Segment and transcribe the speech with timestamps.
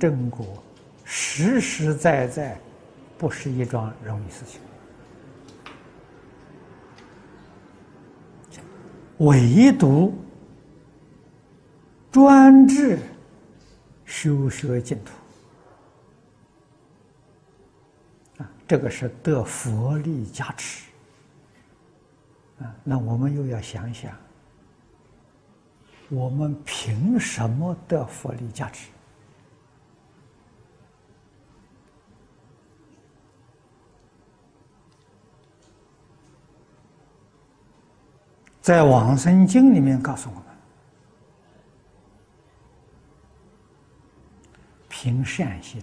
[0.00, 0.46] 正果，
[1.04, 2.58] 实实在在
[3.18, 4.58] 不是一桩容易事情。
[9.18, 10.14] 唯独
[12.10, 12.98] 专制
[14.06, 15.12] 修学净土
[18.42, 20.86] 啊，这个是得佛力加持
[22.60, 22.74] 啊。
[22.82, 24.10] 那我们又要想想，
[26.08, 28.88] 我们凭什么得佛力加持？
[38.60, 40.44] 在《往生经》里面告诉我们：
[44.88, 45.82] 凭善心，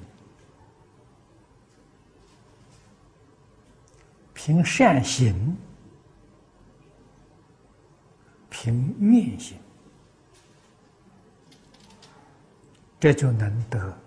[4.33, 5.57] 凭善行，
[8.49, 9.57] 凭愿心，
[12.99, 13.97] 这就能得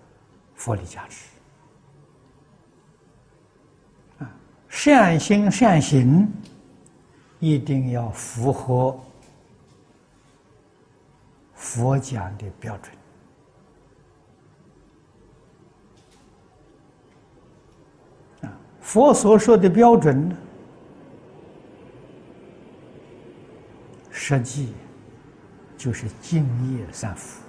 [0.55, 1.27] 佛力加持。
[4.19, 4.33] 啊，
[4.69, 6.31] 善心善行。
[7.41, 8.97] 一定要符合
[11.55, 12.95] 佛讲的标准
[18.41, 18.53] 啊！
[18.79, 20.37] 佛所说的标准，
[24.11, 24.73] 实际
[25.75, 26.45] 就是敬
[26.77, 27.40] 业三福。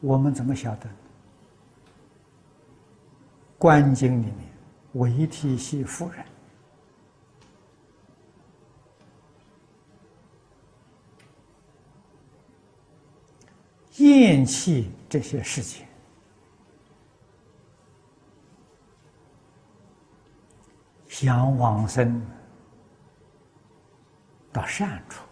[0.00, 0.88] 我们怎么晓得？
[3.58, 4.52] 《观经》里面，
[4.92, 6.24] 为体系夫人
[13.96, 15.86] 厌弃这些事情，
[21.08, 22.22] 想往生
[24.52, 25.25] 到善处。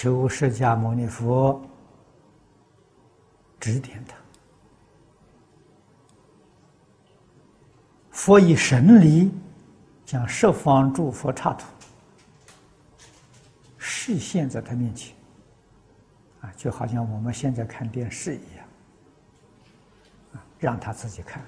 [0.00, 1.60] 求释迦牟尼佛
[3.58, 4.14] 指点他，
[8.12, 9.32] 佛以神力
[10.06, 11.66] 将十方诸佛刹土
[13.76, 15.16] 示现在他面前，
[16.42, 18.64] 啊，就好像我们现在看电视一样，
[20.34, 21.42] 啊，让他自己看，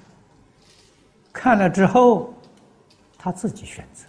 [1.33, 2.35] 看了之后，
[3.17, 4.05] 他自己选择，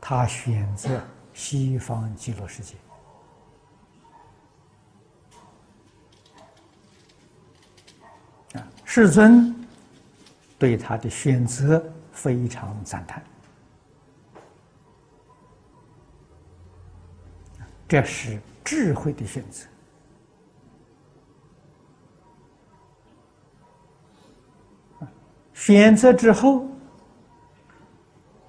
[0.00, 1.00] 他选择。
[1.38, 2.74] 西方极乐世界
[8.54, 9.54] 啊，世尊
[10.58, 13.22] 对他的选择非常赞叹，
[17.86, 19.64] 这是智慧的选择。
[25.54, 26.66] 选择之后，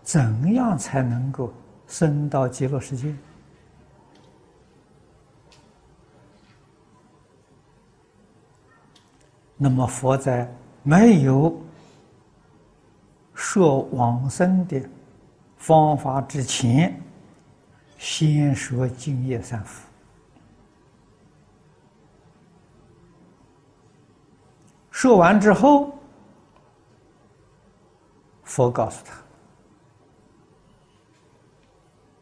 [0.01, 1.53] 怎样才能够？
[1.89, 3.13] 生到极乐世界，
[9.57, 10.49] 那么佛在
[10.83, 11.59] 没有
[13.33, 14.79] 说往生的
[15.57, 16.97] 方法之前，
[17.97, 19.85] 先说净业三福。
[24.91, 25.91] 说完之后，
[28.43, 29.28] 佛告诉他。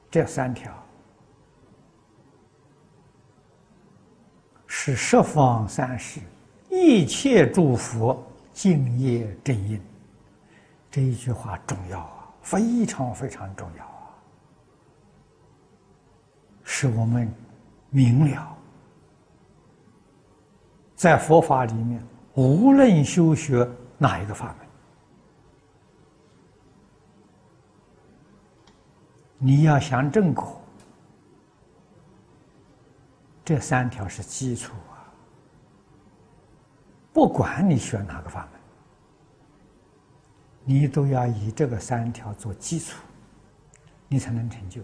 [0.10, 0.74] 这三条
[4.66, 6.22] 是十方三世
[6.70, 9.82] 一切诸佛敬业正因，
[10.90, 14.10] 这一句话重要啊，非常非常重要啊，
[16.64, 17.32] 使我们
[17.90, 18.58] 明了，
[20.96, 22.02] 在佛法里面，
[22.34, 24.67] 无论修学哪一个法门。
[29.48, 30.62] 你要想正果，
[33.46, 35.08] 这三条是基础啊。
[37.14, 38.60] 不管你选哪个法门，
[40.66, 43.02] 你都要以这个三条做基础，
[44.10, 44.82] 你才能成就。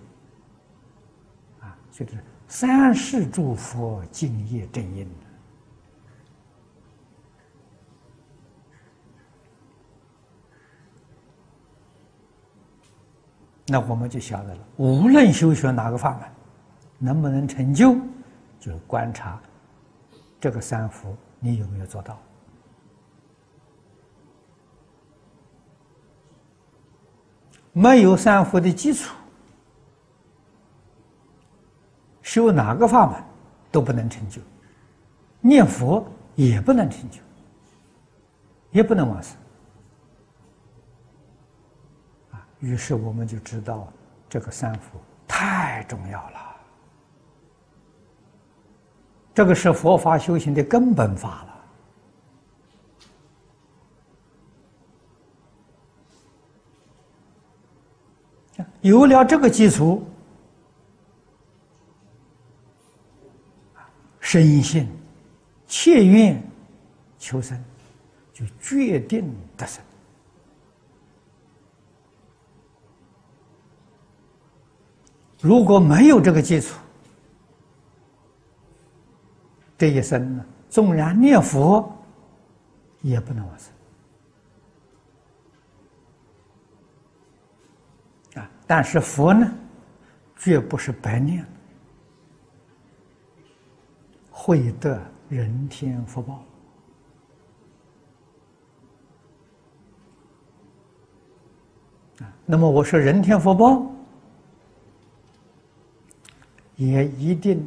[1.60, 5.06] 啊，就是三世诸佛敬业正因。
[13.66, 16.30] 那我们就晓得了，无论修学哪个法门，
[17.00, 17.96] 能不能成就，
[18.60, 19.42] 就观察
[20.40, 22.20] 这个三福你有没有做到。
[27.72, 29.16] 没有三福的基础，
[32.22, 33.24] 修哪个法门
[33.72, 34.42] 都不能成就，
[35.40, 36.06] 念佛
[36.36, 37.20] 也不能成就，
[38.72, 39.36] 也不能往生。
[42.64, 43.92] 于是我们就知道
[44.30, 46.56] 这个三福太重要了。
[49.34, 51.44] 这个是佛法修行的根本法
[58.58, 58.66] 了。
[58.80, 60.06] 有了这个基础，
[64.22, 64.88] 深信、
[65.68, 66.42] 切愿
[67.20, 67.62] 求生，
[68.34, 69.84] 就决定得生。
[75.44, 76.80] 如果没有这个基础，
[79.78, 81.94] 这一生呢，纵然念佛，
[83.02, 83.74] 也不能往生
[88.42, 88.50] 啊！
[88.66, 89.54] 但是佛呢，
[90.38, 91.46] 绝不是白念，
[94.32, 94.98] 会得
[95.28, 96.42] 人天福报
[102.22, 102.32] 啊！
[102.46, 103.86] 那么我说人天福报，
[106.76, 107.64] 也一定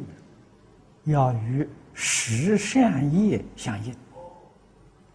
[1.05, 1.67] 要与。
[1.99, 3.91] 十善业相应，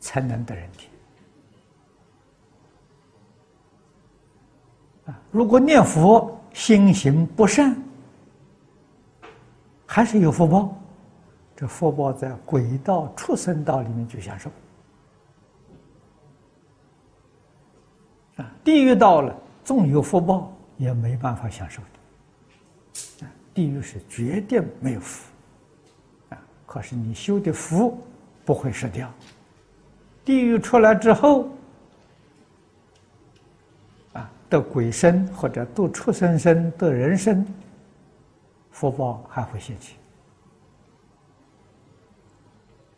[0.00, 0.90] 才能得人天。
[5.06, 7.80] 啊，如果念佛心行不善，
[9.86, 10.76] 还是有福报，
[11.54, 14.50] 这福报在鬼道、畜生道里面去享受。
[18.38, 22.01] 啊，地狱到了，纵有福报，也没办法享受的。
[23.54, 25.30] 地狱是绝对没有福。
[26.30, 28.02] 啊可是你修的福
[28.44, 29.12] 不会失掉，
[30.24, 31.48] 地狱出来之后，
[34.14, 37.46] 啊，得鬼身或者得畜生身得人身，
[38.70, 39.96] 福报还会现起。